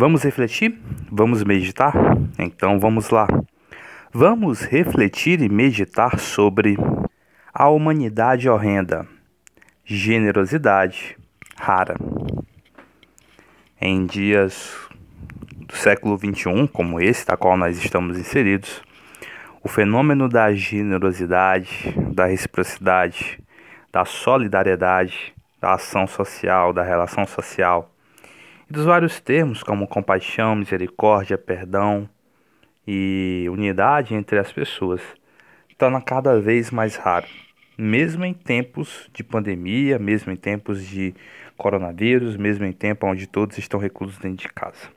Vamos 0.00 0.22
refletir? 0.22 0.80
Vamos 1.10 1.42
meditar? 1.42 1.92
Então 2.38 2.78
vamos 2.78 3.10
lá. 3.10 3.26
Vamos 4.12 4.60
refletir 4.60 5.42
e 5.42 5.48
meditar 5.48 6.20
sobre 6.20 6.76
a 7.52 7.68
humanidade 7.68 8.48
horrenda, 8.48 9.04
generosidade 9.84 11.16
rara. 11.56 11.96
Em 13.80 14.06
dias 14.06 14.72
do 15.66 15.74
século 15.74 16.16
XXI, 16.16 16.68
como 16.72 17.00
esse, 17.00 17.26
da 17.26 17.36
qual 17.36 17.56
nós 17.56 17.76
estamos 17.76 18.16
inseridos, 18.16 18.80
o 19.64 19.68
fenômeno 19.68 20.28
da 20.28 20.52
generosidade, 20.52 21.92
da 22.14 22.26
reciprocidade, 22.26 23.42
da 23.90 24.04
solidariedade, 24.04 25.34
da 25.60 25.74
ação 25.74 26.06
social, 26.06 26.72
da 26.72 26.84
relação 26.84 27.26
social, 27.26 27.92
e 28.68 28.72
dos 28.72 28.84
vários 28.84 29.20
termos 29.20 29.62
como 29.62 29.88
compaixão, 29.88 30.54
misericórdia, 30.54 31.38
perdão 31.38 32.08
e 32.86 33.46
unidade 33.50 34.14
entre 34.14 34.38
as 34.38 34.52
pessoas, 34.52 35.00
torna 35.76 36.00
cada 36.00 36.40
vez 36.40 36.70
mais 36.70 36.96
raro, 36.96 37.26
mesmo 37.76 38.24
em 38.24 38.34
tempos 38.34 39.08
de 39.12 39.22
pandemia, 39.22 39.98
mesmo 39.98 40.32
em 40.32 40.36
tempos 40.36 40.86
de 40.86 41.14
coronavírus, 41.56 42.36
mesmo 42.36 42.64
em 42.64 42.72
tempo 42.72 43.06
onde 43.06 43.26
todos 43.26 43.56
estão 43.58 43.80
reclusos 43.80 44.18
dentro 44.18 44.46
de 44.46 44.52
casa. 44.52 44.90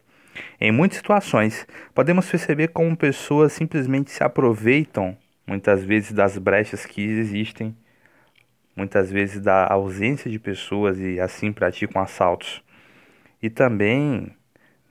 Em 0.59 0.71
muitas 0.71 0.97
situações, 0.97 1.67
podemos 1.93 2.29
perceber 2.29 2.69
como 2.69 2.95
pessoas 2.95 3.53
simplesmente 3.53 4.11
se 4.11 4.23
aproveitam, 4.23 5.17
muitas 5.45 5.83
vezes, 5.83 6.13
das 6.13 6.37
brechas 6.37 6.85
que 6.85 7.01
existem, 7.01 7.75
muitas 8.75 9.11
vezes 9.11 9.41
da 9.41 9.67
ausência 9.67 10.31
de 10.31 10.39
pessoas 10.39 10.97
e 10.99 11.19
assim 11.19 11.51
praticam 11.51 12.01
assaltos 12.01 12.63
e 13.41 13.49
também 13.49 14.35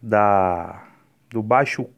da 0.02 0.86
do 1.30 1.42
baixo 1.42 1.88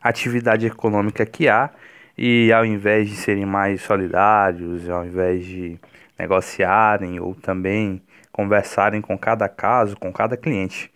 atividade 0.00 0.66
econômica 0.66 1.26
que 1.26 1.48
há 1.48 1.70
e 2.16 2.52
ao 2.52 2.64
invés 2.64 3.08
de 3.08 3.16
serem 3.16 3.46
mais 3.46 3.82
solidários, 3.82 4.88
ao 4.88 5.04
invés 5.04 5.44
de 5.44 5.78
negociarem 6.18 7.18
ou 7.18 7.34
também 7.34 8.02
conversarem 8.30 9.00
com 9.00 9.18
cada 9.18 9.48
caso, 9.48 9.96
com 9.96 10.12
cada 10.12 10.36
cliente, 10.36 10.92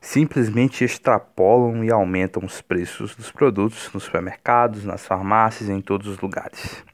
simplesmente 0.00 0.84
extrapolam 0.84 1.84
e 1.84 1.90
aumentam 1.90 2.44
os 2.44 2.60
preços 2.60 3.16
dos 3.16 3.30
produtos 3.30 3.90
nos 3.92 4.04
supermercados, 4.04 4.84
nas 4.84 5.06
farmácias, 5.06 5.70
em 5.70 5.80
todos 5.80 6.06
os 6.06 6.18
lugares. 6.18 6.84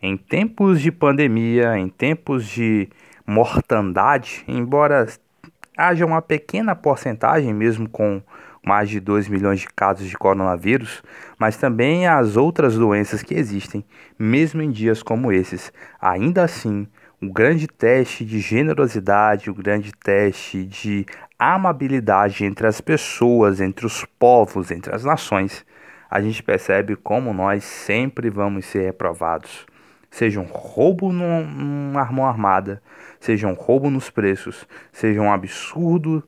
Em 0.00 0.16
tempos 0.16 0.80
de 0.80 0.92
pandemia, 0.92 1.76
em 1.76 1.88
tempos 1.88 2.46
de 2.46 2.88
mortandade, 3.26 4.44
embora 4.46 5.06
haja 5.76 6.06
uma 6.06 6.22
pequena 6.22 6.74
porcentagem, 6.74 7.52
mesmo 7.52 7.88
com 7.88 8.22
mais 8.64 8.88
de 8.88 8.98
2 8.98 9.28
milhões 9.28 9.60
de 9.60 9.68
casos 9.68 10.08
de 10.08 10.16
coronavírus, 10.16 11.02
mas 11.38 11.56
também 11.56 12.06
as 12.06 12.36
outras 12.36 12.74
doenças 12.74 13.22
que 13.22 13.34
existem, 13.34 13.84
mesmo 14.18 14.60
em 14.60 14.70
dias 14.70 15.02
como 15.02 15.30
esses. 15.30 15.72
Ainda 16.00 16.42
assim, 16.42 16.88
o 17.22 17.32
grande 17.32 17.68
teste 17.68 18.24
de 18.24 18.40
generosidade, 18.40 19.50
o 19.50 19.54
grande 19.54 19.92
teste 19.92 20.64
de 20.64 21.06
amabilidade 21.38 22.44
entre 22.44 22.66
as 22.66 22.80
pessoas, 22.80 23.60
entre 23.60 23.86
os 23.86 24.04
povos, 24.18 24.70
entre 24.70 24.94
as 24.94 25.04
nações, 25.04 25.64
a 26.10 26.20
gente 26.20 26.42
percebe 26.42 26.96
como 26.96 27.32
nós 27.32 27.62
sempre 27.62 28.30
vamos 28.30 28.66
ser 28.66 28.86
reprovados 28.86 29.66
seja 30.10 30.40
um 30.40 30.44
roubo 30.44 31.12
numa 31.12 32.04
mão 32.06 32.26
armada, 32.26 32.82
seja 33.20 33.46
um 33.46 33.54
roubo 33.54 33.90
nos 33.90 34.10
preços, 34.10 34.66
seja 34.92 35.20
um 35.20 35.32
absurdo 35.32 36.22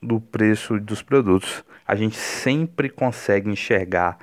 do 0.00 0.20
preço 0.20 0.78
dos 0.80 1.02
produtos, 1.02 1.64
a 1.86 1.94
gente 1.94 2.16
sempre 2.16 2.88
consegue 2.88 3.50
enxergar 3.50 4.18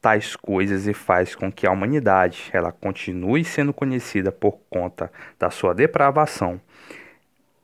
tais 0.00 0.36
coisas 0.36 0.86
e 0.86 0.92
faz 0.92 1.34
com 1.34 1.50
que 1.50 1.66
a 1.66 1.70
humanidade 1.70 2.50
ela 2.52 2.70
continue 2.70 3.42
sendo 3.42 3.72
conhecida 3.72 4.30
por 4.30 4.58
conta 4.68 5.10
da 5.38 5.50
sua 5.50 5.74
depravação. 5.74 6.60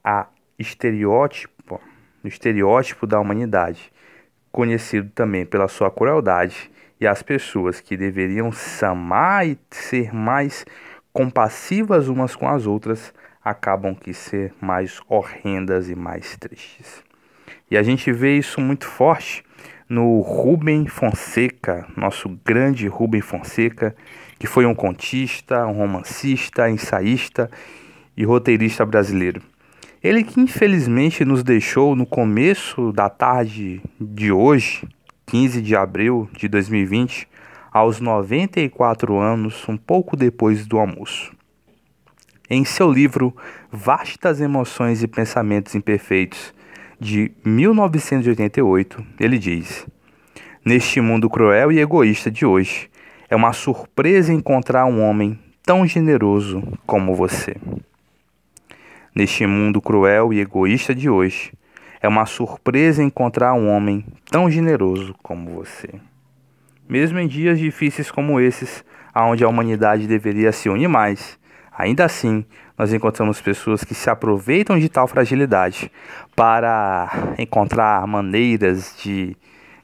A 0.03 0.27
estereótipo, 0.59 1.81
o 2.25 2.27
estereótipo 2.27 3.07
da 3.07 3.21
humanidade, 3.21 3.93
conhecido 4.51 5.11
também 5.11 5.45
pela 5.45 5.69
sua 5.69 5.91
crueldade, 5.91 6.71
e 7.01 7.07
as 7.07 7.23
pessoas 7.23 7.81
que 7.81 7.97
deveriam 7.97 8.51
amar 8.83 9.47
e 9.47 9.59
ser 9.71 10.15
mais 10.15 10.67
compassivas 11.13 12.09
umas 12.09 12.37
com 12.37 12.49
as 12.49 12.67
outras, 12.67 13.13
acabam 13.45 13.95
que 13.95 14.13
ser 14.13 14.53
mais 14.61 15.01
horrendas 15.09 15.89
e 15.89 15.95
mais 15.95 16.37
tristes. 16.37 17.03
E 17.71 17.77
a 17.77 17.83
gente 17.83 18.13
vê 18.13 18.37
isso 18.37 18.61
muito 18.61 18.87
forte 18.87 19.43
no 19.89 20.21
Rubem 20.21 20.87
Fonseca, 20.87 21.87
nosso 21.97 22.29
grande 22.45 22.87
Rubem 22.87 23.21
Fonseca, 23.21 23.95
que 24.39 24.47
foi 24.47 24.65
um 24.65 24.75
contista, 24.75 25.67
um 25.67 25.73
romancista, 25.73 26.71
ensaísta 26.71 27.51
e 28.17 28.25
roteirista 28.25 28.87
brasileiro. 28.87 29.43
Ele 30.03 30.25
que 30.25 30.41
infelizmente 30.41 31.25
nos 31.25 31.43
deixou 31.43 31.95
no 31.95 32.07
começo 32.07 32.93
da 32.93 33.11
tarde 33.11 33.83
de 34.01 34.33
hoje, 34.33 34.89
15 35.27 35.61
de 35.61 35.77
abril 35.77 36.31
de 36.33 36.49
2020, 36.49 37.29
aos 37.73 38.01
94 38.01 39.19
anos, 39.19 39.69
um 39.69 39.77
pouco 39.77 40.17
depois 40.17 40.67
do 40.67 40.79
almoço. 40.79 41.33
Em 42.49 42.65
seu 42.65 42.91
livro 42.91 43.35
Vastas 43.71 44.41
Emoções 44.41 45.03
e 45.03 45.09
Pensamentos 45.09 45.75
Imperfeitos, 45.75 46.53
de 46.99 47.33
1988, 47.45 49.07
ele 49.19 49.39
diz: 49.39 49.87
Neste 50.65 51.01
mundo 51.01 51.31
cruel 51.31 51.73
e 51.73 51.79
egoísta 51.79 52.31
de 52.31 52.45
hoje, 52.45 52.91
é 53.29 53.37
uma 53.37 53.53
surpresa 53.53 54.33
encontrar 54.33 54.85
um 54.85 55.01
homem 55.03 55.39
tão 55.63 55.87
generoso 55.87 56.63
como 56.85 57.15
você. 57.15 57.57
Neste 59.15 59.47
mundo 59.47 59.81
cruel 59.81 60.33
e 60.33 60.41
egoísta 60.41 60.95
de 60.95 61.09
hoje, 61.09 61.53
é 62.03 62.09
uma 62.09 62.27
surpresa 62.27 63.03
encontrar 63.03 63.55
um 63.55 63.69
homem 63.69 64.05
tão 64.31 64.51
generoso 64.51 65.15
como 65.23 65.51
você. 65.51 65.89
Mesmo 66.91 67.21
em 67.21 67.29
dias 67.29 67.57
difíceis 67.57 68.11
como 68.11 68.41
esses, 68.41 68.85
onde 69.15 69.45
a 69.45 69.49
humanidade 69.49 70.09
deveria 70.09 70.51
se 70.51 70.69
unir 70.69 70.89
mais, 70.89 71.39
ainda 71.71 72.05
assim 72.05 72.45
nós 72.77 72.93
encontramos 72.93 73.41
pessoas 73.41 73.85
que 73.85 73.95
se 73.95 74.11
aproveitam 74.11 74.77
de 74.77 74.89
tal 74.89 75.07
fragilidade 75.07 75.89
para 76.35 77.09
encontrar 77.39 78.05
maneiras 78.09 78.97
de 79.01 79.37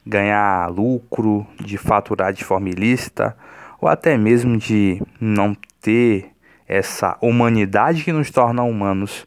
ganhar 0.05 0.69
lucro, 0.69 1.47
de 1.63 1.77
faturar 1.77 2.33
de 2.33 2.43
forma 2.43 2.67
ilícita, 2.67 3.37
ou 3.79 3.87
até 3.87 4.17
mesmo 4.17 4.57
de 4.57 5.01
não 5.17 5.55
ter 5.81 6.31
essa 6.67 7.17
humanidade 7.21 8.03
que 8.03 8.11
nos 8.11 8.29
torna 8.29 8.63
humanos 8.63 9.25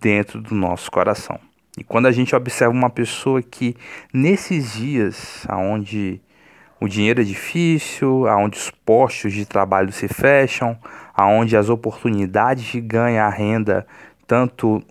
dentro 0.00 0.40
do 0.40 0.54
nosso 0.54 0.88
coração. 0.88 1.40
E 1.76 1.82
quando 1.82 2.06
a 2.06 2.12
gente 2.12 2.36
observa 2.36 2.72
uma 2.72 2.90
pessoa 2.90 3.42
que 3.42 3.74
nesses 4.14 4.74
dias 4.74 5.44
onde 5.50 6.20
o 6.80 6.88
dinheiro 6.88 7.20
é 7.20 7.24
difícil, 7.24 8.28
aonde 8.28 8.56
os 8.56 8.70
postos 8.70 9.32
de 9.32 9.44
trabalho 9.44 9.92
se 9.92 10.06
fecham, 10.06 10.78
aonde 11.12 11.56
as 11.56 11.68
oportunidades 11.68 12.64
de 12.64 12.80
ganhar 12.80 13.28
renda, 13.30 13.86
tanto 14.26 14.82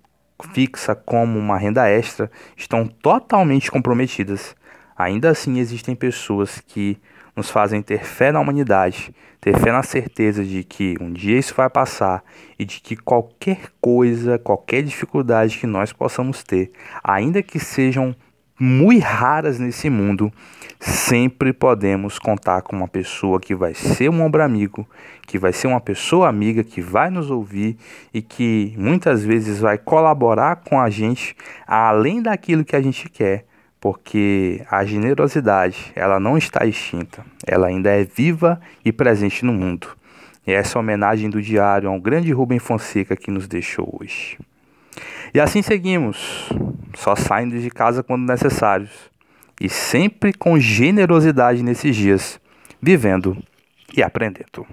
fixa 0.54 0.94
como 0.94 1.40
uma 1.40 1.58
renda 1.58 1.88
extra, 1.90 2.30
estão 2.56 2.86
totalmente 2.86 3.72
comprometidas. 3.72 4.56
Ainda 4.98 5.30
assim, 5.30 5.60
existem 5.60 5.96
pessoas 5.96 6.60
que 6.60 6.98
nos 7.36 7.50
fazem 7.50 7.82
ter 7.82 8.04
fé 8.04 8.32
na 8.32 8.40
humanidade, 8.40 9.14
ter 9.40 9.56
fé 9.58 9.72
na 9.72 9.84
certeza 9.84 10.44
de 10.44 10.64
que 10.64 10.98
um 11.00 11.14
dia 11.14 11.38
isso 11.38 11.54
vai 11.56 11.70
passar 11.70 12.24
e 12.58 12.66
de 12.66 12.82
que 12.82 12.98
qualquer 12.98 13.72
coisa, 13.80 14.40
qualquer 14.40 14.82
dificuldade 14.82 15.60
que 15.60 15.68
nós 15.68 15.94
possamos 15.94 16.44
ter, 16.44 16.72
ainda 17.04 17.44
que 17.44 17.60
sejam 17.60 18.16
muito 18.60 19.04
raras 19.04 19.60
nesse 19.60 19.90
mundo, 19.90 20.32
sempre 20.80 21.54
podemos 21.54 22.18
contar 22.18 22.62
com 22.62 22.76
uma 22.76 22.88
pessoa 22.88 23.40
que 23.40 23.54
vai 23.54 23.74
ser 23.74 24.10
um 24.10 24.22
ombro 24.22 24.44
amigo, 24.44 24.88
que 25.26 25.38
vai 25.38 25.54
ser 25.54 25.68
uma 25.68 25.80
pessoa 25.80 26.28
amiga 26.28 26.64
que 26.64 26.82
vai 26.82 27.10
nos 27.10 27.30
ouvir 27.30 27.78
e 28.14 28.22
que 28.22 28.74
muitas 28.78 29.24
vezes 29.24 29.60
vai 29.60 29.78
colaborar 29.78 30.58
com 30.58 30.80
a 30.80 30.90
gente 30.90 31.36
além 31.68 32.22
daquilo 32.22 32.66
que 32.66 32.76
a 32.76 32.82
gente 32.82 33.10
quer, 33.10 33.46
porque 33.80 34.66
a 34.70 34.84
generosidade, 34.84 35.92
ela 35.96 36.20
não 36.20 36.38
está 36.38 36.66
extinta, 36.66 37.24
ela 37.46 37.68
ainda 37.68 37.90
é 37.92 38.04
viva 38.04 38.60
e 38.84 38.92
presente 38.92 39.46
no 39.46 39.54
mundo. 39.54 39.88
E 40.46 40.52
essa 40.52 40.80
a 40.80 40.82
homenagem 40.82 41.30
do 41.30 41.42
diário 41.42 41.90
ao 41.90 42.00
grande 42.00 42.32
Rubem 42.32 42.58
Fonseca 42.58 43.16
que 43.16 43.30
nos 43.30 43.48
deixou 43.48 44.00
hoje. 44.00 44.38
E 45.34 45.40
assim 45.40 45.62
seguimos, 45.62 46.50
só 46.96 47.16
saindo 47.16 47.60
de 47.60 47.70
casa 47.70 48.04
quando 48.04 48.28
necessários, 48.28 48.92
e 49.60 49.70
sempre 49.70 50.34
com 50.34 50.60
generosidade 50.60 51.64
nesses 51.64 51.96
dias, 51.96 52.40
vivendo 52.82 53.38
e 53.96 54.04
aprendendo. 54.04 54.66